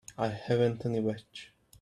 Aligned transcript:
I 0.17 0.29
haven't 0.29 0.83
any 0.83 0.99
watch. 0.99 1.51